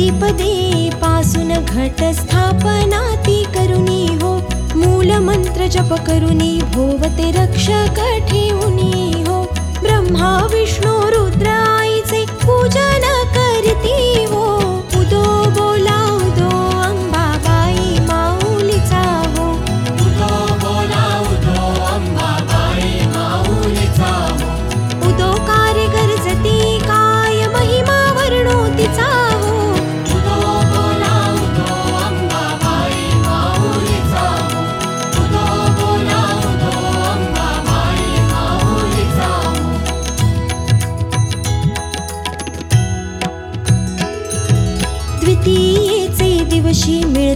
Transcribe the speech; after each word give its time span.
प्रतिपदे 0.00 0.90
पासुन 0.96 1.48
घट 1.48 2.00
स्थापनाति 2.16 3.42
करुणी 3.54 4.06
हो 4.22 4.30
मूलमन्त्र 4.76 5.66
जप 5.74 5.92
करुणी 6.06 6.52
भोवते 6.74 7.30
रक्ष 7.30 7.66
ठेवुनी 8.30 9.24
हो। 9.24 9.42
ब्रह्मा 9.82 10.30
रक्षकठिवी 10.46 10.68
ब्रह्माविष्णुरुद्रा 11.50 11.58
पूजन 12.44 13.04
करती 13.36 14.19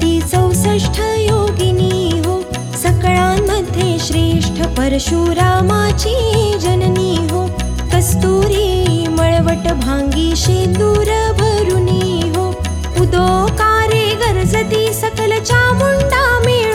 ती 0.00 0.20
चौसष्ठ 0.20 1.00
योगिनी 1.00 2.22
हो। 2.26 2.34
मध्ये 3.48 3.98
श्रेष्ठ 3.98 4.62
परशुरामाची 4.76 6.14
जननी 6.58 7.16
हो। 7.30 7.46
कस्तूरि 7.94 9.06
मलवट 9.10 9.72
भागि 9.84 10.36
शेन्दूर 10.36 11.08
भरी 11.38 12.30
उदो 13.00 13.26
कारे 13.60 14.04
गरजती 14.14 14.92
सकल 14.92 15.38
चामुंडा 15.40 16.40
मे 16.40 16.65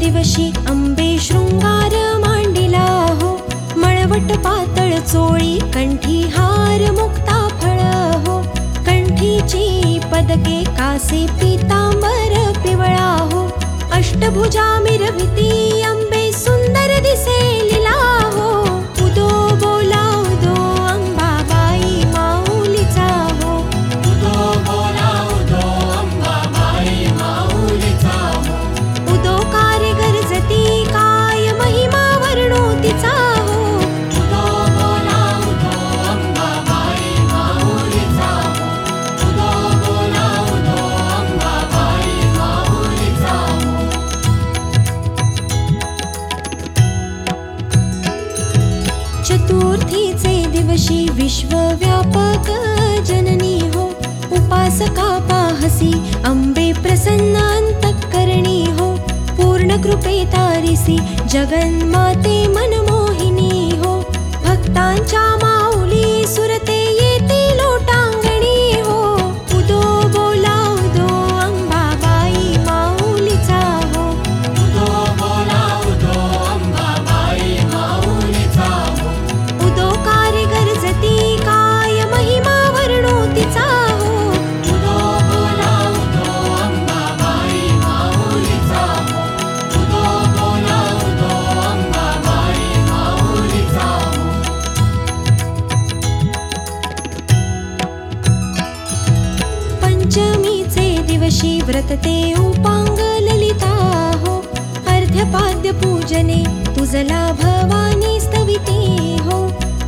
दिवशी 0.00 0.44
अम्बे 0.68 1.08
शृङ्गार 1.22 1.94
मडिलाहो 2.24 3.30
मळवट 3.76 4.32
पातळ 4.44 4.92
चोळी 5.12 5.58
कंठी 5.74 6.20
हार 6.36 6.90
मुक्ता 6.98 7.38
फळ 7.60 7.80
हो. 8.26 8.40
कंठीची 8.86 9.98
पदके 10.12 10.62
कासे 10.78 11.26
पीतांबर 11.40 12.52
पिवळा 12.64 13.10
हो. 13.32 13.44
अष्टभुजा 13.44 13.96
अष्टभुजामिरभीति 13.96 15.69
ी 49.60 49.62
च 50.22 50.24
दिवसे 50.52 50.98
विश्वव्यापकजननीहो 51.16 53.82
उपासकापाहसि 54.36 55.90
अम्बे 56.30 56.66
प्रसन्नान्तरणीहो 56.82 58.88
पूर्णकृपे 59.40 60.16
तारिसी 60.34 60.96
जगन्माते 61.32 62.36
मनमोहिनी 62.56 63.52
हो 63.84 63.92
भक्तांच्या 64.46 65.24
श्रीव्रत 101.30 101.90
ते 101.92 102.34
उपाङ्ग 102.34 102.98
ललिताः 103.22 104.10
भवानी 107.32 108.20
स्तविते 108.20 108.80
हो। 109.24 109.38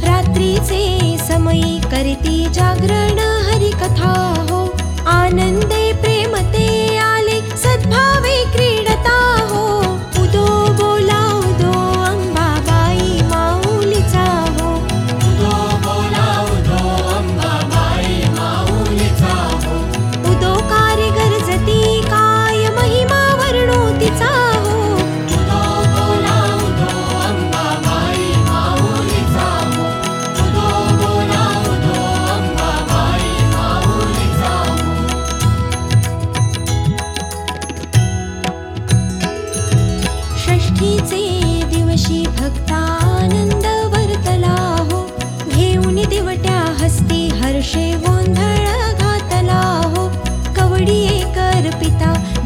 रात्रिसे 0.04 0.82
समयी 1.18 1.80
करति 1.80 2.46
जागरण 2.50 3.18
हरिकथा 3.48 4.12
हो। 4.50 4.60
आनन्दे 5.08 5.92
प्रेमते 5.92 6.91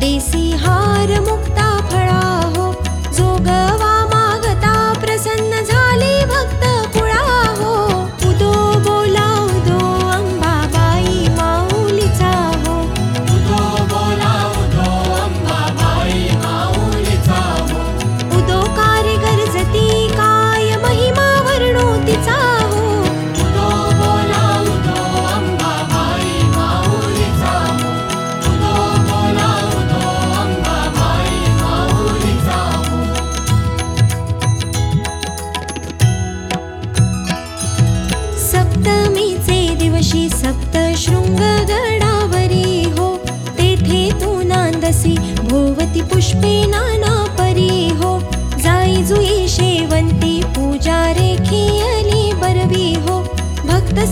देसी 0.00 0.50
हार 0.62 1.10
मुक्ता 1.28 1.65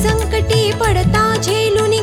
संकटे 0.04 0.60
पडता 0.80 1.22
झेलुनि 1.42 1.98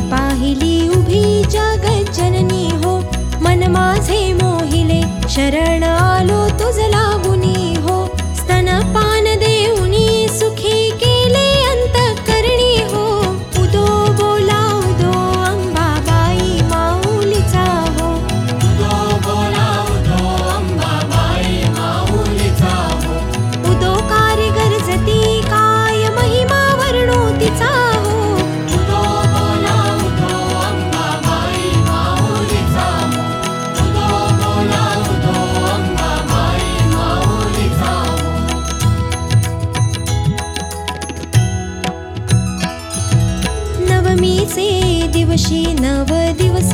पाहिली 0.00 0.88
उभी 0.88 1.24
जगत 1.44 2.12
जननी 2.12 2.68
हो। 2.84 2.92
मन 3.42 3.66
माझे 3.70 4.20
मोहिले 4.34 5.00
शरण 5.28 5.82
आलो 5.84 6.40
तुझ 6.58 6.76
लागुनी 6.94 7.74
हो। 7.74 7.96
स्तनपान 8.34 9.23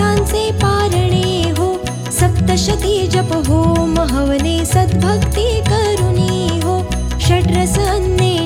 तीर्थांचे 0.00 0.50
पारणे 0.60 1.52
हो 1.58 1.66
सप्तशती 2.18 3.06
जप 3.12 3.32
हो 3.48 3.58
महवने 3.86 4.56
सद्भक्ति 4.66 5.44
अन्ने 5.78 6.36
षड्रसेवेद्यासी 7.26 8.38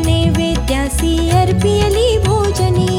अर्पियलि 1.43 2.09
भोजनी। 2.27 2.94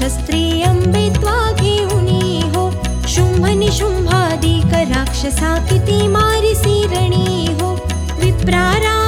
शस्त्रीयं 0.00 0.76
वित्वा 0.92 1.38
शुम्भनि 3.14 3.70
शुम्भादि 3.78 4.54
क 4.70 4.80
राक्षसा 4.92 5.50
किमारीसीरणीहो 5.88 7.68
विप्रारा 8.22 8.99